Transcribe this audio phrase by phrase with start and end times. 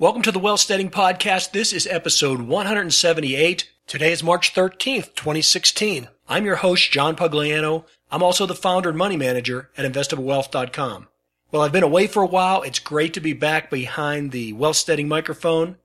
[0.00, 1.50] Welcome to the Wealthsteading Podcast.
[1.50, 3.68] This is episode 178.
[3.88, 6.06] Today is March 13th, 2016.
[6.28, 7.84] I'm your host, John Pugliano.
[8.08, 11.08] I'm also the founder and money manager at investablewealth.com.
[11.50, 12.62] Well, I've been away for a while.
[12.62, 15.78] It's great to be back behind the Wealthsteading microphone.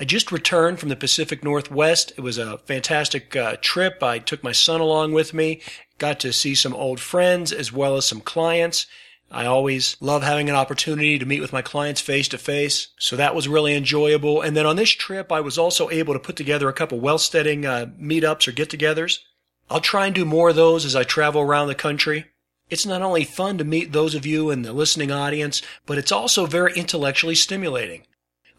[0.00, 2.14] I just returned from the Pacific Northwest.
[2.16, 4.02] It was a fantastic uh, trip.
[4.02, 5.60] I took my son along with me,
[5.98, 8.86] got to see some old friends as well as some clients.
[9.32, 12.88] I always love having an opportunity to meet with my clients face to face.
[12.98, 14.42] So that was really enjoyable.
[14.42, 17.64] And then on this trip, I was also able to put together a couple Wealthsteading
[17.64, 19.20] uh, meetups or get togethers.
[19.70, 22.26] I'll try and do more of those as I travel around the country.
[22.68, 26.12] It's not only fun to meet those of you in the listening audience, but it's
[26.12, 28.06] also very intellectually stimulating.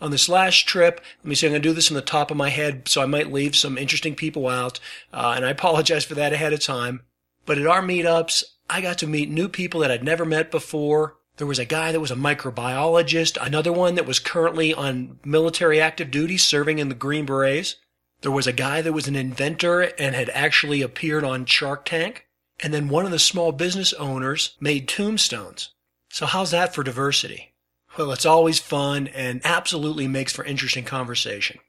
[0.02, 2.32] On this last trip, let me see, I'm going to do this from the top
[2.32, 4.80] of my head, so I might leave some interesting people out,
[5.13, 7.02] uh, and I apologize for that ahead of time.
[7.46, 11.17] But at our meetups, I got to meet new people that I'd never met before.
[11.38, 15.81] There was a guy that was a microbiologist, another one that was currently on military
[15.81, 17.76] active duty serving in the Green Berets.
[18.21, 22.27] There was a guy that was an inventor and had actually appeared on Shark Tank.
[22.60, 25.73] And then one of the small business owners made tombstones.
[26.10, 27.54] So how's that for diversity?
[27.98, 31.60] Well, it's always fun and absolutely makes for interesting conversation.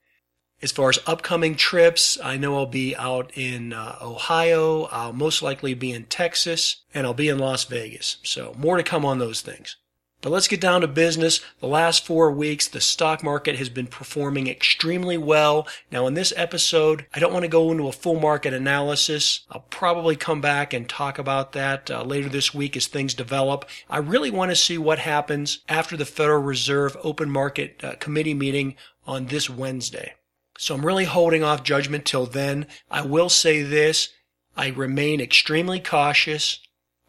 [0.63, 4.85] As far as upcoming trips, I know I'll be out in uh, Ohio.
[4.85, 8.17] I'll most likely be in Texas and I'll be in Las Vegas.
[8.23, 9.77] So more to come on those things.
[10.25, 11.43] But let's get down to business.
[11.61, 15.69] The last four weeks, the stock market has been performing extremely well.
[15.93, 19.41] Now, in this episode, I don't want to go into a full market analysis.
[19.51, 23.69] I'll probably come back and talk about that uh, later this week as things develop.
[23.91, 28.33] I really want to see what happens after the Federal Reserve Open Market uh, Committee
[28.33, 30.15] meeting on this Wednesday.
[30.59, 32.67] So I'm really holding off judgment till then.
[32.91, 34.11] I will say this.
[34.57, 36.61] I remain extremely cautious.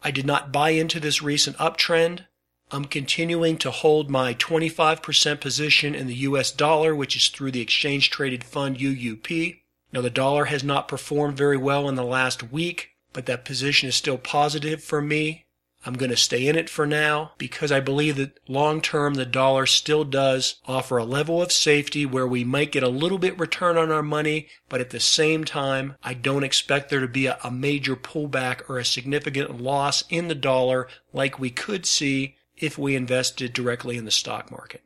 [0.02, 2.26] I did not buy into this recent uptrend.
[2.72, 7.60] I'm continuing to hold my 25% position in the US dollar, which is through the
[7.60, 9.60] exchange traded fund UUP.
[9.92, 13.88] Now the dollar has not performed very well in the last week, but that position
[13.88, 15.45] is still positive for me.
[15.86, 19.24] I'm going to stay in it for now because I believe that long term the
[19.24, 23.38] dollar still does offer a level of safety where we might get a little bit
[23.38, 27.26] return on our money, but at the same time, I don't expect there to be
[27.26, 32.34] a, a major pullback or a significant loss in the dollar like we could see
[32.56, 34.82] if we invested directly in the stock market.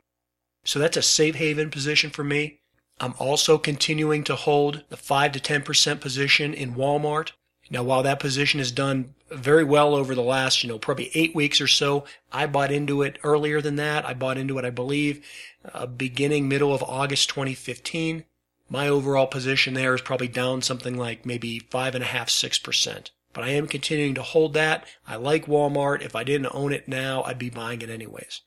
[0.63, 2.59] So that's a safe haven position for me.
[2.99, 7.31] I'm also continuing to hold the 5 to 10% position in Walmart.
[7.71, 11.33] Now, while that position has done very well over the last, you know, probably eight
[11.35, 14.05] weeks or so, I bought into it earlier than that.
[14.05, 15.25] I bought into it, I believe,
[15.73, 18.25] uh, beginning middle of August 2015.
[18.69, 22.57] My overall position there is probably down something like maybe five and a half, six
[22.57, 23.11] percent.
[23.33, 24.85] But I am continuing to hold that.
[25.07, 26.01] I like Walmart.
[26.01, 28.41] If I didn't own it now, I'd be buying it anyways.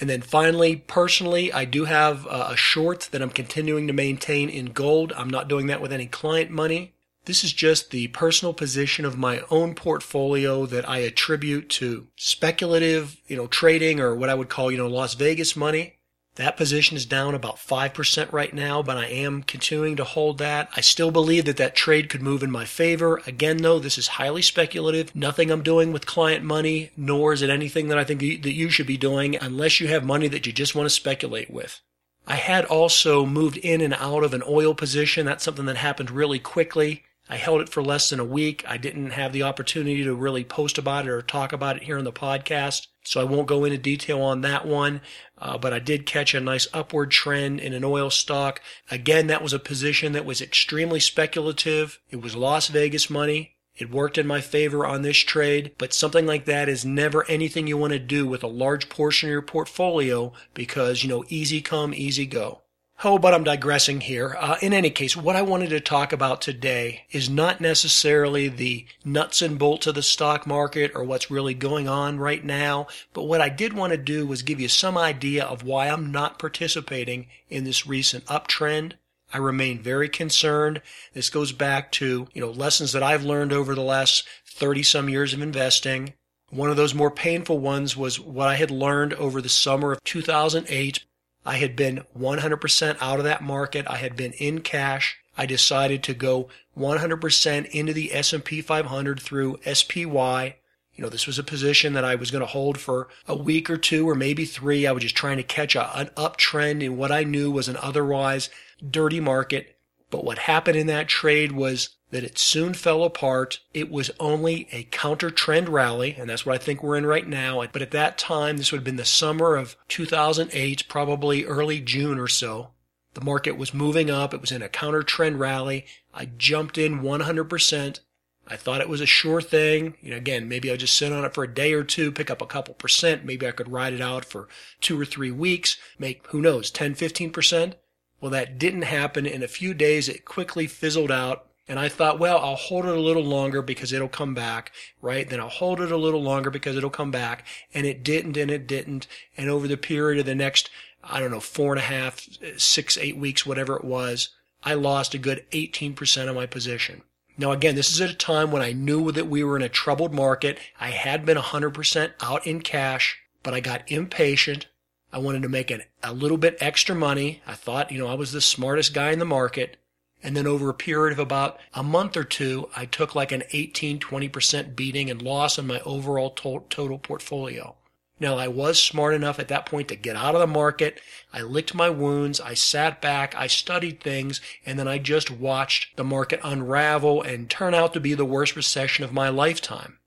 [0.00, 4.66] And then finally, personally, I do have a short that I'm continuing to maintain in
[4.66, 5.12] gold.
[5.14, 6.94] I'm not doing that with any client money.
[7.26, 13.16] This is just the personal position of my own portfolio that I attribute to speculative,
[13.26, 15.98] you know, trading or what I would call, you know, Las Vegas money.
[16.36, 20.70] That position is down about 5% right now, but I am continuing to hold that.
[20.74, 23.20] I still believe that that trade could move in my favor.
[23.26, 25.14] Again, though, this is highly speculative.
[25.14, 28.70] Nothing I'm doing with client money, nor is it anything that I think that you
[28.70, 31.80] should be doing unless you have money that you just want to speculate with.
[32.26, 35.26] I had also moved in and out of an oil position.
[35.26, 37.02] That's something that happened really quickly.
[37.30, 38.64] I held it for less than a week.
[38.66, 41.96] I didn't have the opportunity to really post about it or talk about it here
[41.96, 42.88] in the podcast.
[43.04, 45.00] So I won't go into detail on that one.
[45.38, 48.60] Uh, but I did catch a nice upward trend in an oil stock.
[48.90, 52.00] Again, that was a position that was extremely speculative.
[52.10, 53.54] It was Las Vegas money.
[53.76, 57.68] It worked in my favor on this trade, but something like that is never anything
[57.68, 61.60] you want to do with a large portion of your portfolio because, you know, easy
[61.60, 62.62] come, easy go.
[63.02, 64.36] Oh, but I'm digressing here.
[64.38, 68.84] Uh, in any case, what I wanted to talk about today is not necessarily the
[69.06, 73.22] nuts and bolts of the stock market or what's really going on right now, but
[73.22, 76.38] what I did want to do was give you some idea of why I'm not
[76.38, 78.92] participating in this recent uptrend.
[79.32, 80.82] I remain very concerned.
[81.14, 85.08] This goes back to, you know, lessons that I've learned over the last 30 some
[85.08, 86.12] years of investing.
[86.50, 90.04] One of those more painful ones was what I had learned over the summer of
[90.04, 91.04] 2008
[91.44, 93.86] I had been 100% out of that market.
[93.88, 95.18] I had been in cash.
[95.36, 100.56] I decided to go 100% into the S&P 500 through SPY.
[100.94, 103.70] You know, this was a position that I was going to hold for a week
[103.70, 104.86] or two or maybe three.
[104.86, 107.78] I was just trying to catch a, an uptrend in what I knew was an
[107.78, 108.50] otherwise
[108.88, 109.78] dirty market.
[110.10, 113.60] But what happened in that trade was that it soon fell apart.
[113.72, 117.26] It was only a counter trend rally, and that's what I think we're in right
[117.26, 117.64] now.
[117.72, 122.18] But at that time, this would have been the summer of 2008, probably early June
[122.18, 122.70] or so.
[123.14, 124.32] The market was moving up.
[124.32, 125.86] It was in a counter trend rally.
[126.14, 128.00] I jumped in 100%.
[128.46, 129.94] I thought it was a sure thing.
[130.00, 132.30] You know, again, maybe I'll just sit on it for a day or two, pick
[132.30, 133.24] up a couple percent.
[133.24, 134.48] Maybe I could ride it out for
[134.80, 137.74] two or three weeks, make, who knows, 10, 15%.
[138.20, 139.24] Well, that didn't happen.
[139.24, 141.46] In a few days, it quickly fizzled out.
[141.70, 145.30] And I thought, well, I'll hold it a little longer because it'll come back, right?
[145.30, 147.46] Then I'll hold it a little longer because it'll come back.
[147.72, 149.06] And it didn't, and it didn't.
[149.36, 150.68] And over the period of the next,
[151.04, 152.26] I don't know, four and a half,
[152.56, 154.30] six, eight weeks, whatever it was,
[154.64, 157.02] I lost a good 18% of my position.
[157.38, 159.68] Now, again, this is at a time when I knew that we were in a
[159.68, 160.58] troubled market.
[160.80, 164.66] I had been 100% out in cash, but I got impatient.
[165.12, 167.42] I wanted to make an, a little bit extra money.
[167.46, 169.76] I thought, you know, I was the smartest guy in the market.
[170.22, 173.44] And then over a period of about a month or two, I took like an
[173.52, 177.76] 18, 20% beating and loss on my overall to- total portfolio.
[178.18, 181.00] Now, I was smart enough at that point to get out of the market.
[181.32, 182.38] I licked my wounds.
[182.38, 183.34] I sat back.
[183.34, 184.42] I studied things.
[184.66, 188.56] And then I just watched the market unravel and turn out to be the worst
[188.56, 190.00] recession of my lifetime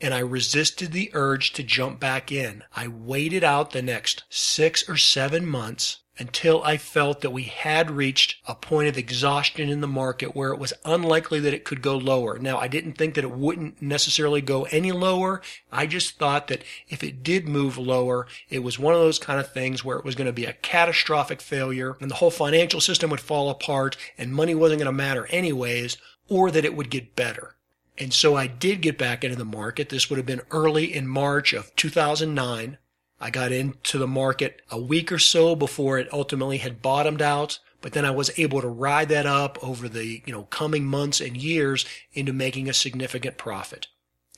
[0.00, 2.64] and I resisted the urge to jump back in.
[2.74, 7.90] I waited out the next six or seven months until I felt that we had
[7.90, 11.80] reached a point of exhaustion in the market where it was unlikely that it could
[11.80, 12.38] go lower.
[12.38, 15.40] Now, I didn't think that it wouldn't necessarily go any lower.
[15.72, 19.40] I just thought that if it did move lower, it was one of those kind
[19.40, 22.80] of things where it was going to be a catastrophic failure and the whole financial
[22.80, 25.96] system would fall apart and money wasn't going to matter anyways,
[26.28, 27.56] or that it would get better.
[27.96, 29.88] And so I did get back into the market.
[29.88, 32.78] This would have been early in March of 2009.
[33.20, 37.58] I got into the market a week or so before it ultimately had bottomed out,
[37.82, 41.20] but then I was able to ride that up over the, you know, coming months
[41.20, 43.88] and years into making a significant profit.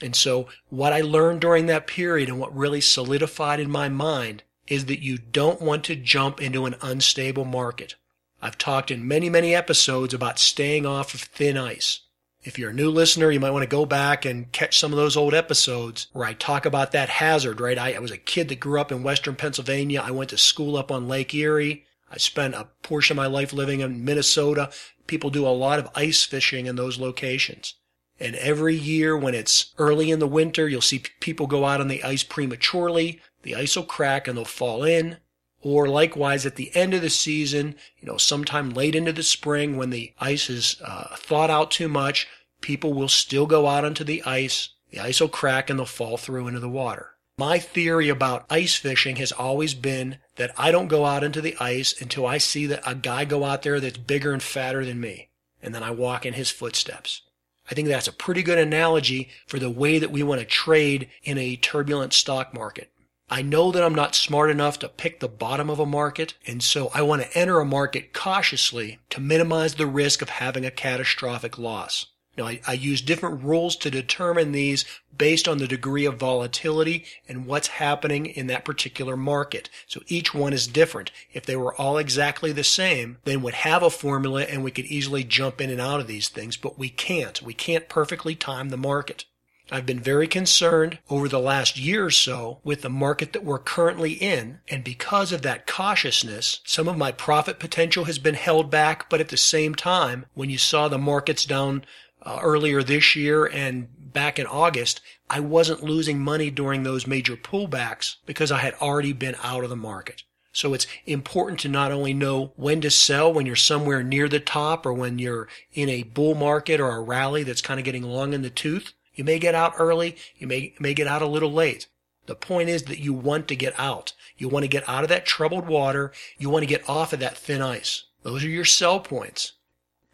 [0.00, 4.42] And so what I learned during that period and what really solidified in my mind
[4.66, 7.94] is that you don't want to jump into an unstable market.
[8.40, 12.00] I've talked in many, many episodes about staying off of thin ice.
[12.44, 14.96] If you're a new listener, you might want to go back and catch some of
[14.96, 17.78] those old episodes where I talk about that hazard, right?
[17.78, 20.02] I, I, was a kid that grew up in western Pennsylvania.
[20.04, 21.84] I went to school up on Lake Erie.
[22.10, 24.72] I spent a portion of my life living in Minnesota.
[25.06, 27.74] People do a lot of ice fishing in those locations.
[28.18, 31.88] And every year when it's early in the winter, you'll see people go out on
[31.88, 33.20] the ice prematurely.
[33.42, 35.18] The ice will crack and they'll fall in.
[35.62, 39.76] Or likewise, at the end of the season, you know, sometime late into the spring
[39.76, 42.26] when the ice is uh, thawed out too much,
[42.60, 44.70] people will still go out onto the ice.
[44.90, 47.10] The ice will crack and they'll fall through into the water.
[47.38, 51.56] My theory about ice fishing has always been that I don't go out into the
[51.58, 55.00] ice until I see that a guy go out there that's bigger and fatter than
[55.00, 55.28] me.
[55.62, 57.22] And then I walk in his footsteps.
[57.70, 61.08] I think that's a pretty good analogy for the way that we want to trade
[61.22, 62.90] in a turbulent stock market.
[63.32, 66.62] I know that I'm not smart enough to pick the bottom of a market, and
[66.62, 70.70] so I want to enter a market cautiously to minimize the risk of having a
[70.70, 72.08] catastrophic loss.
[72.36, 74.84] Now, I, I, use different rules to determine these
[75.16, 79.70] based on the degree of volatility and what's happening in that particular market.
[79.86, 81.10] So each one is different.
[81.32, 84.86] If they were all exactly the same, then we'd have a formula and we could
[84.86, 87.40] easily jump in and out of these things, but we can't.
[87.40, 89.24] We can't perfectly time the market.
[89.72, 93.58] I've been very concerned over the last year or so with the market that we're
[93.58, 94.58] currently in.
[94.68, 99.08] And because of that cautiousness, some of my profit potential has been held back.
[99.08, 101.86] But at the same time, when you saw the markets down
[102.20, 105.00] uh, earlier this year and back in August,
[105.30, 109.70] I wasn't losing money during those major pullbacks because I had already been out of
[109.70, 110.22] the market.
[110.52, 114.38] So it's important to not only know when to sell when you're somewhere near the
[114.38, 118.02] top or when you're in a bull market or a rally that's kind of getting
[118.02, 120.16] long in the tooth, you may get out early.
[120.36, 121.86] You may, may get out a little late.
[122.26, 124.12] The point is that you want to get out.
[124.38, 126.12] You want to get out of that troubled water.
[126.38, 128.04] You want to get off of that thin ice.
[128.22, 129.52] Those are your sell points.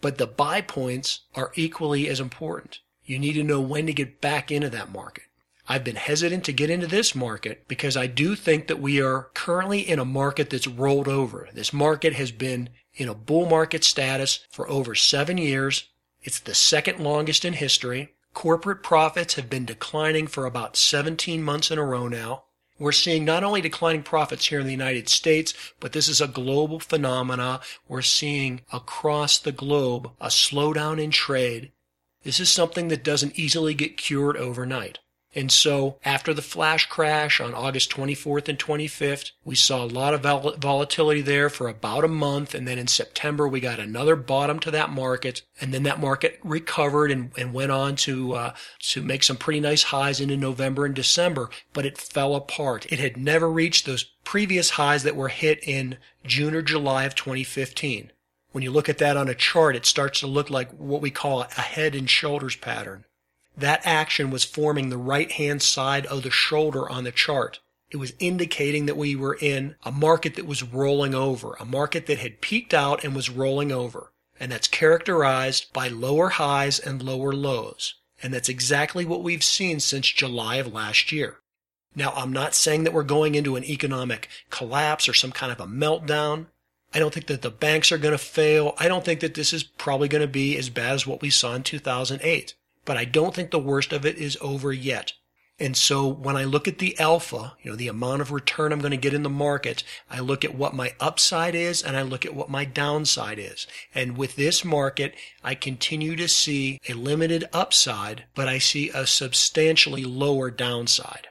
[0.01, 2.81] But the buy points are equally as important.
[3.05, 5.25] You need to know when to get back into that market.
[5.69, 9.29] I've been hesitant to get into this market because I do think that we are
[9.35, 11.49] currently in a market that's rolled over.
[11.53, 15.89] This market has been in a bull market status for over seven years.
[16.23, 18.15] It's the second longest in history.
[18.39, 22.45] Corporate profits have been declining for about 17 months in a row now.
[22.79, 26.29] We're seeing not only declining profits here in the United States, but this is a
[26.29, 27.61] global phenomena.
[27.89, 31.73] We're seeing across the globe a slowdown in trade.
[32.23, 35.01] This is something that doesn't easily get cured overnight.
[35.39, 40.13] And so after the flash crash on August 24th and 25th, we saw a lot
[40.13, 42.57] of vol- volatility there for about a month.
[42.57, 45.43] And then in September, we got another bottom to that market.
[45.61, 49.61] And then that market recovered and, and went on to, uh, to make some pretty
[49.61, 52.93] nice highs into November and December, but it fell apart.
[52.93, 57.15] It had never reached those previous highs that were hit in June or July of
[57.15, 58.11] 2015.
[58.51, 61.13] When you look at that on a chart, it starts to look like what we
[61.13, 63.05] call a head and shoulders pattern.
[63.59, 67.59] That action was forming the right hand side of the shoulder on the chart.
[67.91, 72.07] It was indicating that we were in a market that was rolling over, a market
[72.07, 74.13] that had peaked out and was rolling over.
[74.39, 77.95] And that's characterized by lower highs and lower lows.
[78.23, 81.39] And that's exactly what we've seen since July of last year.
[81.97, 85.59] Now, I'm not saying that we're going into an economic collapse or some kind of
[85.59, 86.47] a meltdown.
[86.95, 88.75] I don't think that the banks are going to fail.
[88.79, 91.31] I don't think that this is probably going to be as bad as what we
[91.31, 92.55] saw in 2008
[92.89, 95.13] but I don't think the worst of it is over yet.
[95.59, 98.79] And so when I look at the alpha, you know, the amount of return I'm
[98.79, 102.03] going to get in the market, I look at what my upside is and I
[102.03, 103.67] look at what my downside is.
[103.95, 105.15] And with this market,
[105.45, 111.29] I continue to see a limited upside, but I see a substantially lower downside.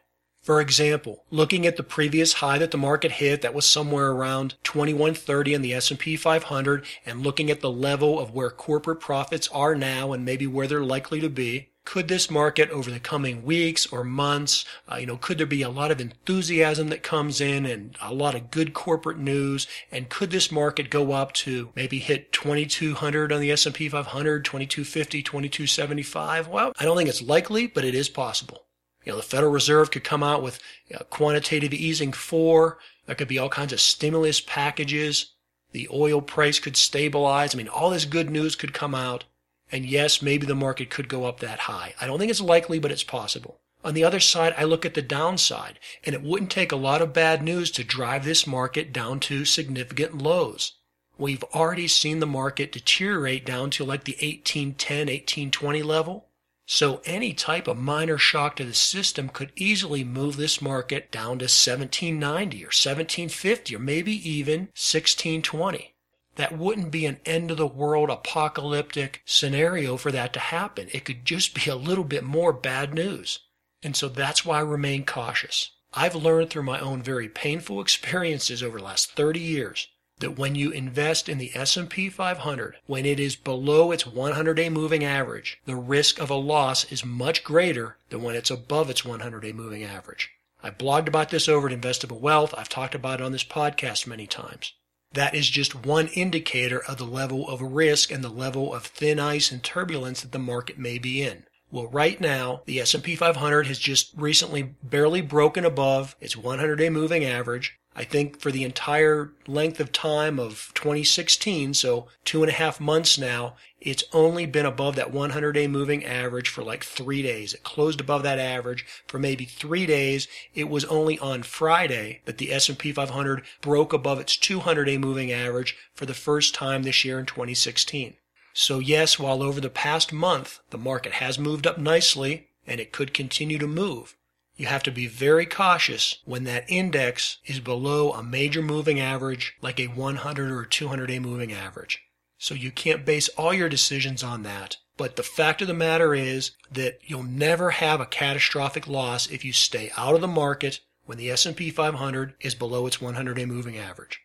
[0.47, 4.55] For example, looking at the previous high that the market hit, that was somewhere around
[4.63, 9.75] 2130 in the S&P 500, and looking at the level of where corporate profits are
[9.75, 13.87] now and maybe where they're likely to be, could this market over the coming weeks
[13.87, 17.65] or months, uh, you know, could there be a lot of enthusiasm that comes in
[17.65, 19.67] and a lot of good corporate news?
[19.91, 25.21] And could this market go up to maybe hit 2200 on the S&P 500, 2250,
[25.23, 26.47] 2275?
[26.47, 28.66] Well, I don't think it's likely, but it is possible.
[29.07, 30.59] You know, the Federal Reserve could come out with
[30.89, 32.77] you know, quantitative easing four.
[33.05, 35.27] There could be all kinds of stimulus packages.
[35.71, 37.55] The oil price could stabilize.
[37.55, 39.23] I mean, all this good news could come out.
[39.71, 41.95] And yes, maybe the market could go up that high.
[42.01, 43.61] I don't think it's likely, but it's possible.
[43.81, 47.01] On the other side, I look at the downside, and it wouldn't take a lot
[47.01, 50.73] of bad news to drive this market down to significant lows.
[51.17, 56.26] We've already seen the market deteriorate down to like the 1810, 1820 level.
[56.69, 61.39] So any type of minor shock to the system could easily move this market down
[61.39, 65.95] to 1790 or 1750 or maybe even 1620.
[66.36, 70.89] That wouldn't be an end of the world apocalyptic scenario for that to happen.
[70.91, 73.39] It could just be a little bit more bad news.
[73.81, 75.71] And so that's why I remain cautious.
[75.93, 79.88] I've learned through my own very painful experiences over the last 30 years
[80.19, 85.03] that when you invest in the S&P 500, when it is below its 100-day moving
[85.03, 89.51] average, the risk of a loss is much greater than when it's above its 100-day
[89.51, 90.31] moving average.
[90.63, 92.53] I blogged about this over at Investable Wealth.
[92.57, 94.74] I've talked about it on this podcast many times.
[95.13, 99.19] That is just one indicator of the level of risk and the level of thin
[99.19, 101.45] ice and turbulence that the market may be in.
[101.69, 107.25] Well, right now, the S&P 500 has just recently barely broken above its 100-day moving
[107.25, 107.77] average.
[107.93, 112.79] I think for the entire length of time of 2016, so two and a half
[112.79, 117.55] months now, it's only been above that 100 day moving average for like three days.
[117.55, 120.27] It closed above that average for maybe three days.
[120.53, 125.31] It was only on Friday that the S&P 500 broke above its 200 day moving
[125.31, 128.15] average for the first time this year in 2016.
[128.59, 132.91] So yes, while over the past month the market has moved up nicely and it
[132.91, 134.15] could continue to move,
[134.55, 139.55] you have to be very cautious when that index is below a major moving average
[139.61, 142.01] like a 100 or 200 day moving average.
[142.39, 144.77] So you can't base all your decisions on that.
[144.97, 149.45] But the fact of the matter is that you'll never have a catastrophic loss if
[149.45, 153.77] you stay out of the market when the S&P 500 is below its 100-day moving
[153.77, 154.21] average.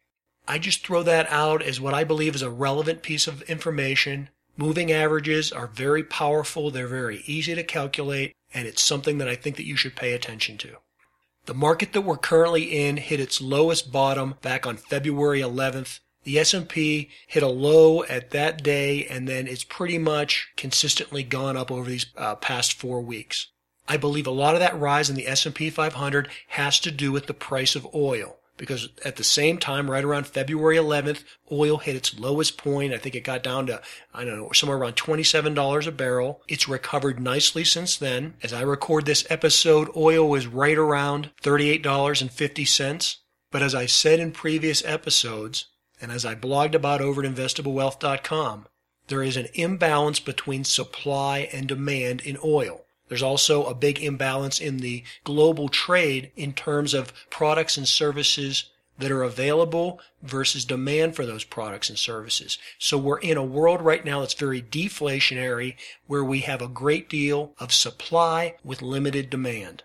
[0.49, 4.29] I just throw that out as what I believe is a relevant piece of information.
[4.57, 9.37] Moving averages are very powerful, they're very easy to calculate, and it's something that I
[9.37, 10.79] think that you should pay attention to.
[11.47, 16.01] The market that we're currently in hit its lowest bottom back on February 11th.
[16.25, 21.57] The S&P hit a low at that day and then it's pretty much consistently gone
[21.57, 23.49] up over these uh, past 4 weeks.
[23.89, 27.27] I believe a lot of that rise in the S&P 500 has to do with
[27.27, 31.97] the price of oil because at the same time, right around February 11th, oil hit
[31.97, 32.95] its lowest point.
[32.95, 33.83] I think it got down to,
[34.15, 36.43] I don't know, somewhere around $27 a barrel.
[36.47, 38.35] It's recovered nicely since then.
[38.41, 43.17] As I record this episode, oil was right around $38.50.
[43.51, 45.65] But as I said in previous episodes,
[46.01, 48.69] and as I blogged about over at investablewealth.com,
[49.09, 52.85] there is an imbalance between supply and demand in oil.
[53.09, 58.71] There's also a big imbalance in the global trade in terms of products and services
[58.99, 62.59] that are available versus demand for those products and services.
[62.79, 67.09] So we're in a world right now that's very deflationary where we have a great
[67.09, 69.83] deal of supply with limited demand.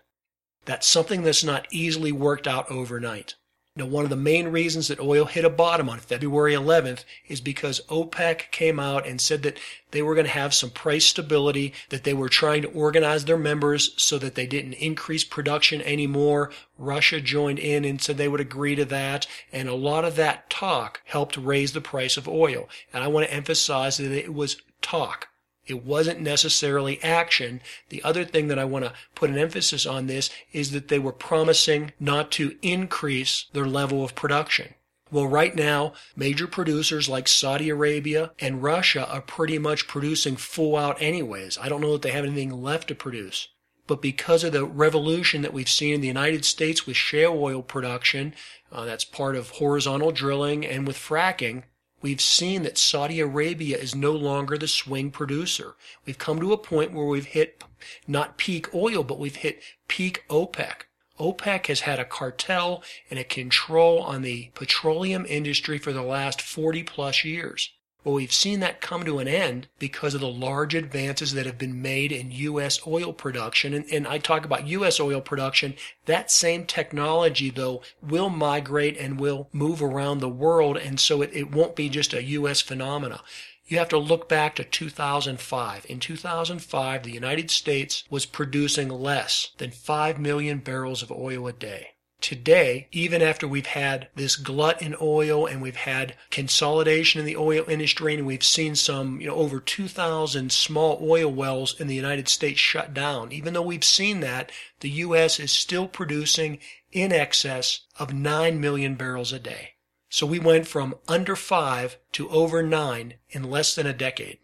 [0.64, 3.34] That's something that's not easily worked out overnight.
[3.78, 7.40] Now, one of the main reasons that oil hit a bottom on February 11th is
[7.40, 9.56] because OPEC came out and said that
[9.92, 13.38] they were going to have some price stability, that they were trying to organize their
[13.38, 16.50] members so that they didn't increase production anymore.
[16.76, 19.28] Russia joined in and said they would agree to that.
[19.52, 22.68] And a lot of that talk helped raise the price of oil.
[22.92, 25.28] And I want to emphasize that it was talk.
[25.68, 27.60] It wasn't necessarily action.
[27.90, 30.98] The other thing that I want to put an emphasis on this is that they
[30.98, 34.74] were promising not to increase their level of production.
[35.10, 40.76] Well, right now, major producers like Saudi Arabia and Russia are pretty much producing full
[40.76, 41.56] out anyways.
[41.58, 43.48] I don't know that they have anything left to produce.
[43.86, 47.62] But because of the revolution that we've seen in the United States with shale oil
[47.62, 48.34] production,
[48.70, 51.62] uh, that's part of horizontal drilling and with fracking,
[52.00, 55.74] We've seen that Saudi Arabia is no longer the swing producer.
[56.06, 57.64] We've come to a point where we've hit
[58.06, 60.82] not peak oil, but we've hit peak OPEC.
[61.18, 66.40] OPEC has had a cartel and a control on the petroleum industry for the last
[66.40, 67.70] 40 plus years.
[68.04, 71.58] Well, we've seen that come to an end because of the large advances that have
[71.58, 72.78] been made in U.S.
[72.86, 73.74] oil production.
[73.74, 75.00] And, and, I talk about U.S.
[75.00, 75.74] oil production.
[76.06, 80.76] That same technology, though, will migrate and will move around the world.
[80.76, 82.60] And so it, it won't be just a U.S.
[82.60, 83.20] phenomena.
[83.66, 85.86] You have to look back to 2005.
[85.88, 91.52] In 2005, the United States was producing less than 5 million barrels of oil a
[91.52, 97.26] day today, even after we've had this glut in oil and we've had consolidation in
[97.26, 101.86] the oil industry and we've seen some, you know, over 2,000 small oil wells in
[101.86, 105.38] the United States shut down, even though we've seen that, the U.S.
[105.38, 106.58] is still producing
[106.92, 109.74] in excess of 9 million barrels a day.
[110.10, 114.38] So we went from under 5 to over 9 in less than a decade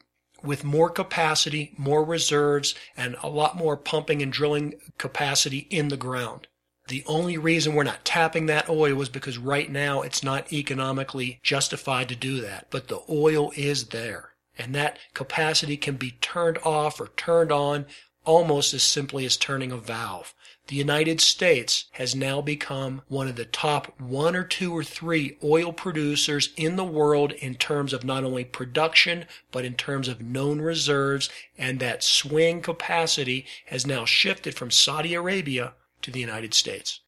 [0.45, 5.97] with more capacity, more reserves, and a lot more pumping and drilling capacity in the
[5.97, 6.47] ground.
[6.89, 11.41] The only reason we're not tapping that oil is because right now it's not economically
[11.43, 12.67] justified to do that.
[12.71, 14.35] But the oil is there.
[14.59, 17.87] And that capacity can be turned off or turned on
[18.25, 20.35] almost as simply as turning a valve.
[20.67, 25.37] The United States has now become one of the top one or two or three
[25.43, 30.23] oil producers in the world in terms of not only production, but in terms of
[30.23, 31.29] known reserves.
[31.59, 37.01] And that swing capacity has now shifted from Saudi Arabia to the United States.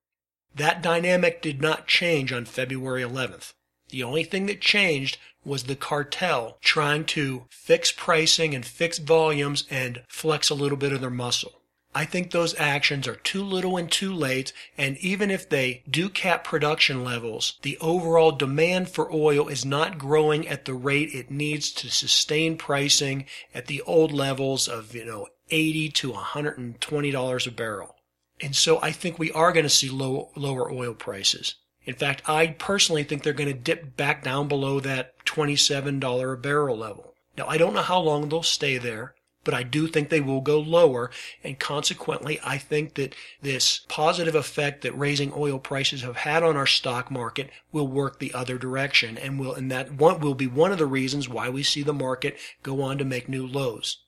[0.54, 3.52] That dynamic did not change on February 11th.
[3.90, 9.64] The only thing that changed was the cartel trying to fix pricing and fix volumes
[9.70, 11.60] and flex a little bit of their muscle.
[11.94, 16.10] I think those actions are too little and too late, and even if they do
[16.10, 21.30] cap production levels, the overall demand for oil is not growing at the rate it
[21.30, 27.50] needs to sustain pricing at the old levels of, you know, 80 to $120 a
[27.50, 27.95] barrel.
[28.40, 31.54] And so I think we are going to see low, lower oil prices.
[31.84, 36.36] In fact, I personally think they're going to dip back down below that $27 a
[36.36, 37.14] barrel level.
[37.38, 40.40] Now, I don't know how long they'll stay there, but I do think they will
[40.40, 41.10] go lower.
[41.44, 46.56] And consequently, I think that this positive effect that raising oil prices have had on
[46.56, 50.48] our stock market will work the other direction and will, and that one will be
[50.48, 53.98] one of the reasons why we see the market go on to make new lows.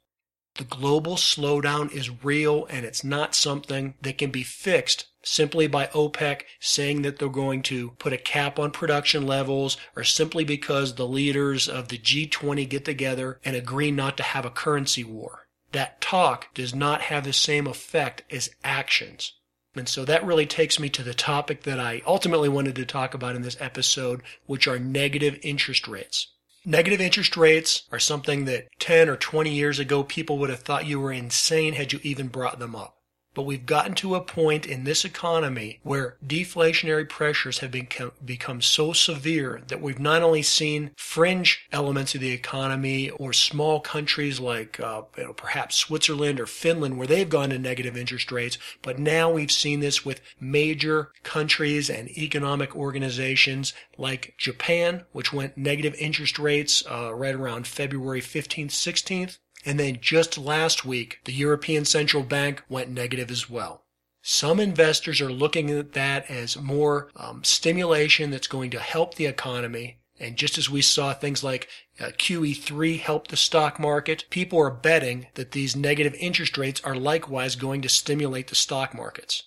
[0.59, 5.87] The global slowdown is real and it's not something that can be fixed simply by
[5.87, 10.97] OPEC saying that they're going to put a cap on production levels or simply because
[10.97, 15.47] the leaders of the G20 get together and agree not to have a currency war.
[15.71, 19.35] That talk does not have the same effect as actions.
[19.77, 23.15] And so that really takes me to the topic that I ultimately wanted to talk
[23.15, 26.33] about in this episode, which are negative interest rates.
[26.65, 30.87] Negative interest rates are something that 10 or 20 years ago people would have thought
[30.87, 32.98] you were insane had you even brought them up.
[33.39, 38.61] But we've gotten to a point in this economy where deflationary pressures have become, become
[38.61, 44.41] so severe that we've not only seen fringe elements of the economy or small countries
[44.41, 48.59] like uh, you know, perhaps Switzerland or Finland where they've gone to negative interest rates,
[48.83, 55.57] but now we've seen this with major countries and economic organizations like Japan, which went
[55.57, 59.39] negative interest rates uh, right around February 15th, 16th.
[59.65, 63.85] And then just last week, the European Central Bank went negative as well.
[64.23, 69.27] Some investors are looking at that as more um, stimulation that's going to help the
[69.27, 70.01] economy.
[70.21, 71.69] And just as we saw things like
[72.01, 76.97] uh, QE3 help the stock market, people are betting that these negative interest rates are
[76.97, 79.45] likewise going to stimulate the stock markets.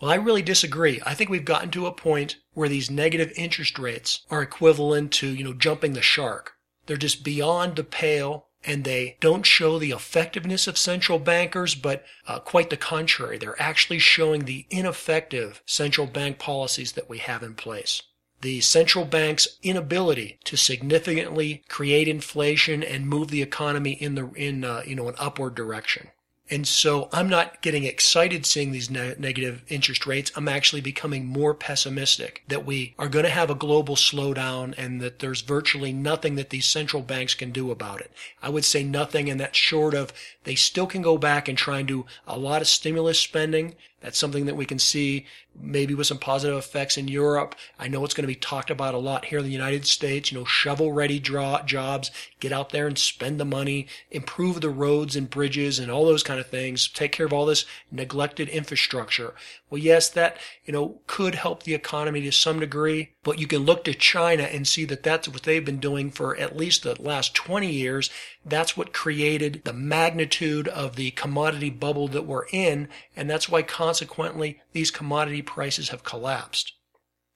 [0.00, 1.00] Well, I really disagree.
[1.04, 5.28] I think we've gotten to a point where these negative interest rates are equivalent to,
[5.28, 6.52] you know, jumping the shark.
[6.86, 12.04] They're just beyond the pale and they don't show the effectiveness of central bankers, but
[12.26, 13.38] uh, quite the contrary.
[13.38, 18.02] They're actually showing the ineffective central bank policies that we have in place.
[18.40, 24.62] The central bank's inability to significantly create inflation and move the economy in the in
[24.64, 26.08] uh, you know an upward direction.
[26.48, 30.30] And so I'm not getting excited seeing these ne- negative interest rates.
[30.36, 35.00] I'm actually becoming more pessimistic that we are going to have a global slowdown and
[35.00, 38.12] that there's virtually nothing that these central banks can do about it.
[38.42, 40.12] I would say nothing, and that's short of
[40.44, 43.74] they still can go back and try and do a lot of stimulus spending.
[44.00, 45.26] That's something that we can see
[45.60, 47.54] maybe with some positive effects in Europe.
[47.78, 50.30] I know it's going to be talked about a lot here in the United States.
[50.30, 54.70] You know, shovel ready draw jobs, get out there and spend the money, improve the
[54.70, 58.48] roads and bridges and all those kind of things, take care of all this neglected
[58.48, 59.34] infrastructure.
[59.68, 63.64] Well, yes, that, you know, could help the economy to some degree, but you can
[63.64, 67.00] look to China and see that that's what they've been doing for at least the
[67.02, 68.10] last 20 years.
[68.44, 73.62] That's what created the magnitude of the commodity bubble that we're in, and that's why
[73.86, 76.72] consequently these commodity prices have collapsed.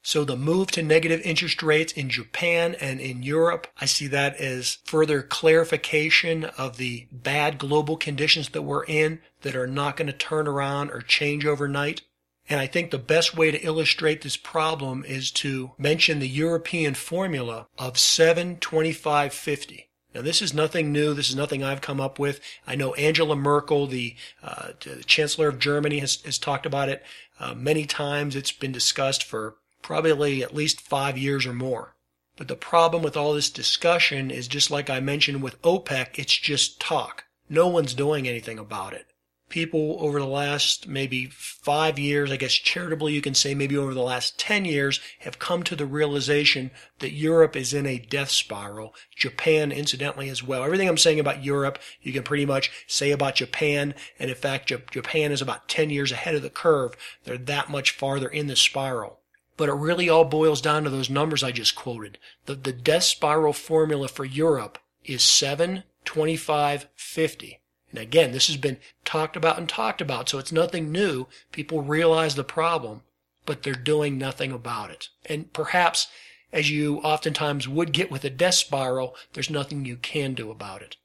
[0.02, 4.34] So the move to negative interest rates in Japan and in Europe, I see that
[4.36, 10.08] as further clarification of the bad global conditions that we're in that are not going
[10.08, 12.02] to turn around or change overnight.
[12.48, 16.94] And I think the best way to illustrate this problem is to mention the European
[16.94, 19.89] formula of 72550.
[20.14, 21.14] Now, this is nothing new.
[21.14, 22.40] This is nothing I've come up with.
[22.66, 27.04] I know Angela Merkel, the, uh, the Chancellor of Germany, has, has talked about it
[27.38, 28.34] uh, many times.
[28.34, 31.94] It's been discussed for probably at least five years or more.
[32.36, 36.36] But the problem with all this discussion is just like I mentioned with OPEC, it's
[36.36, 37.24] just talk.
[37.48, 39.06] No one's doing anything about it
[39.50, 43.92] people over the last maybe five years, I guess charitably you can say maybe over
[43.92, 48.30] the last 10 years, have come to the realization that Europe is in a death
[48.30, 48.94] spiral.
[49.14, 50.64] Japan, incidentally, as well.
[50.64, 53.94] Everything I'm saying about Europe, you can pretty much say about Japan.
[54.18, 56.96] And in fact, Japan is about 10 years ahead of the curve.
[57.24, 59.18] They're that much farther in the spiral.
[59.56, 62.18] But it really all boils down to those numbers I just quoted.
[62.46, 67.59] The, the death spiral formula for Europe is 7, 25, 50.
[67.90, 71.26] And again, this has been talked about and talked about, so it's nothing new.
[71.52, 73.02] People realize the problem,
[73.46, 75.08] but they're doing nothing about it.
[75.26, 76.08] And perhaps,
[76.52, 80.82] as you oftentimes would get with a death spiral, there's nothing you can do about
[80.82, 80.96] it.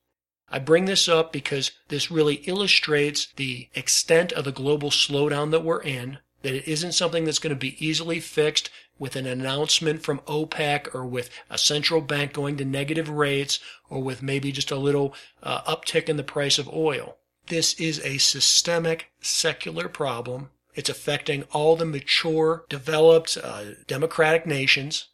[0.49, 5.63] I bring this up because this really illustrates the extent of the global slowdown that
[5.63, 10.03] we're in, that it isn't something that's going to be easily fixed with an announcement
[10.03, 14.69] from OPEC or with a central bank going to negative rates or with maybe just
[14.69, 17.17] a little uh, uptick in the price of oil.
[17.47, 20.51] This is a systemic secular problem.
[20.75, 25.07] It's affecting all the mature, developed, uh, democratic nations.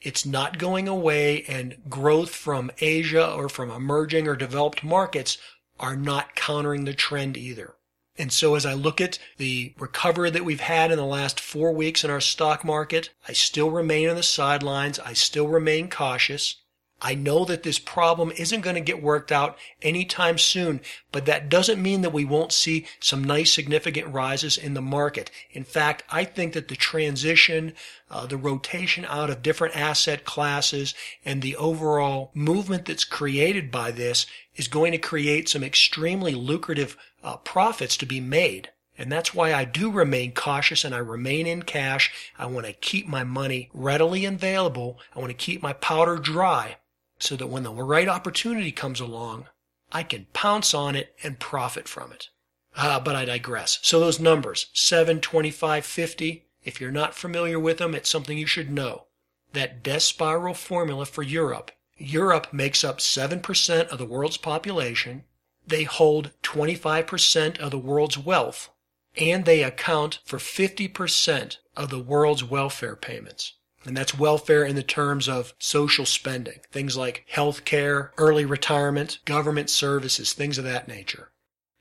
[0.00, 5.36] It's not going away and growth from Asia or from emerging or developed markets
[5.78, 7.74] are not countering the trend either.
[8.18, 11.72] And so as I look at the recovery that we've had in the last four
[11.72, 14.98] weeks in our stock market, I still remain on the sidelines.
[14.98, 16.56] I still remain cautious.
[17.04, 21.48] I know that this problem isn't going to get worked out anytime soon, but that
[21.48, 25.28] doesn't mean that we won't see some nice significant rises in the market.
[25.50, 27.72] In fact, I think that the transition,
[28.08, 33.90] uh, the rotation out of different asset classes and the overall movement that's created by
[33.90, 38.70] this is going to create some extremely lucrative uh, profits to be made.
[38.96, 42.30] And that's why I do remain cautious and I remain in cash.
[42.38, 45.00] I want to keep my money readily available.
[45.16, 46.76] I want to keep my powder dry
[47.22, 49.46] so that when the right opportunity comes along,
[49.92, 52.30] I can pounce on it and profit from it.
[52.76, 53.78] Uh, but I digress.
[53.82, 58.46] So those numbers, 7, 25, 50, if you're not familiar with them, it's something you
[58.46, 59.06] should know.
[59.52, 61.70] That death spiral formula for Europe.
[61.96, 65.22] Europe makes up 7% of the world's population.
[65.64, 68.70] They hold 25% of the world's wealth,
[69.16, 73.52] and they account for 50% of the world's welfare payments.
[73.84, 79.18] And that's welfare in the terms of social spending, things like health care, early retirement,
[79.24, 81.30] government services, things of that nature.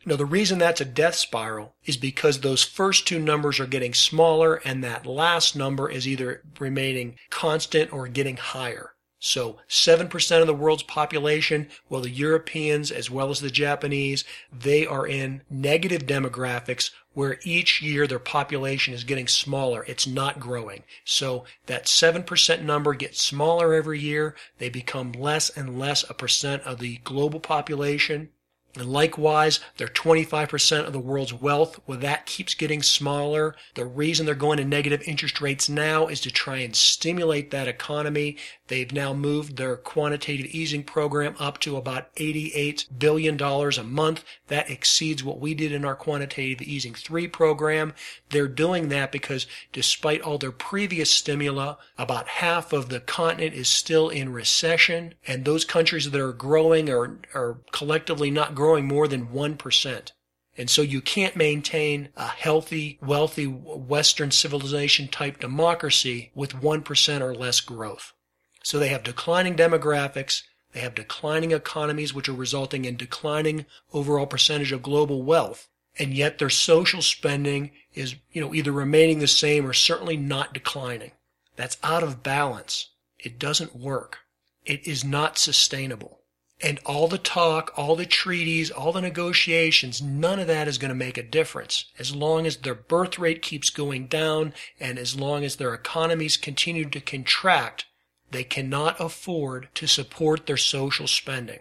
[0.03, 3.93] Now, the reason that's a death spiral is because those first two numbers are getting
[3.93, 8.90] smaller and that last number is either remaining constant or getting higher.
[9.23, 14.83] So 7% of the world's population, well, the Europeans as well as the Japanese, they
[14.87, 19.85] are in negative demographics where each year their population is getting smaller.
[19.87, 20.81] It's not growing.
[21.05, 24.35] So that 7% number gets smaller every year.
[24.57, 28.29] They become less and less a percent of the global population.
[28.75, 31.79] And likewise, they're 25% of the world's wealth.
[31.85, 33.55] Well, that keeps getting smaller.
[33.75, 37.67] The reason they're going to negative interest rates now is to try and stimulate that
[37.67, 38.37] economy.
[38.67, 44.23] They've now moved their quantitative easing program up to about $88 billion a month.
[44.47, 47.93] That exceeds what we did in our quantitative easing 3 program.
[48.29, 53.67] They're doing that because despite all their previous stimuli, about half of the continent is
[53.67, 55.15] still in recession.
[55.27, 60.11] And those countries that are growing are, are collectively not growing more than 1%.
[60.55, 67.33] And so you can't maintain a healthy, wealthy Western civilization type democracy with 1% or
[67.33, 68.13] less growth.
[68.61, 70.43] So they have declining demographics,
[70.73, 75.67] they have declining economies, which are resulting in declining overall percentage of global wealth.
[75.97, 80.53] And yet their social spending is, you know, either remaining the same or certainly not
[80.53, 81.13] declining.
[81.55, 82.91] That's out of balance.
[83.17, 84.19] It doesn't work.
[84.65, 86.20] It is not sustainable.
[86.63, 90.89] And all the talk, all the treaties, all the negotiations, none of that is going
[90.89, 91.85] to make a difference.
[91.97, 96.37] As long as their birth rate keeps going down and as long as their economies
[96.37, 97.85] continue to contract,
[98.29, 101.59] they cannot afford to support their social spending.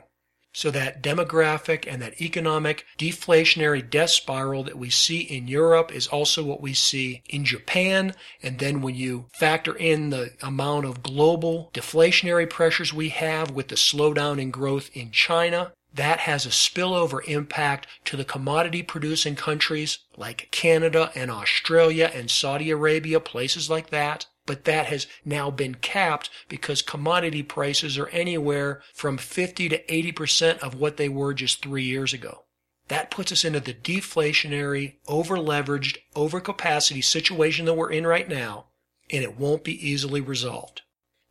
[0.52, 6.08] So that demographic and that economic deflationary death spiral that we see in Europe is
[6.08, 8.14] also what we see in Japan.
[8.42, 13.68] And then when you factor in the amount of global deflationary pressures we have with
[13.68, 19.36] the slowdown in growth in China, that has a spillover impact to the commodity producing
[19.36, 25.50] countries like Canada and Australia and Saudi Arabia, places like that but that has now
[25.50, 31.34] been capped because commodity prices are anywhere from 50 to 80% of what they were
[31.34, 32.44] just three years ago.
[32.88, 38.66] That puts us into the deflationary, over-leveraged, overcapacity situation that we're in right now,
[39.10, 40.82] and it won't be easily resolved.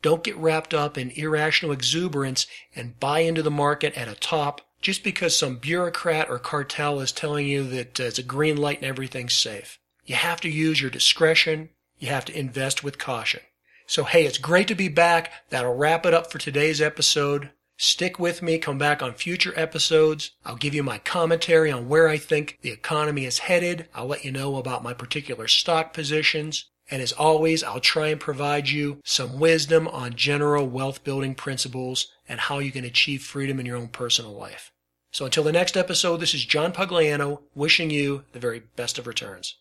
[0.02, 4.62] Don't get wrapped up in irrational exuberance and buy into the market at a top
[4.82, 8.78] just because some bureaucrat or cartel is telling you that uh, it's a green light
[8.78, 9.78] and everything's safe.
[10.06, 11.70] You have to use your discretion
[12.00, 13.42] you have to invest with caution.
[13.86, 15.32] So, hey, it's great to be back.
[15.50, 17.52] That'll wrap it up for today's episode.
[17.78, 20.32] Stick with me, come back on future episodes.
[20.46, 23.88] I'll give you my commentary on where I think the economy is headed.
[23.96, 26.66] I'll let you know about my particular stock positions.
[26.92, 32.12] And as always, I'll try and provide you some wisdom on general wealth building principles
[32.28, 34.72] and how you can achieve freedom in your own personal life.
[35.12, 39.08] So until the next episode, this is John Pugliano wishing you the very best of
[39.08, 39.56] returns.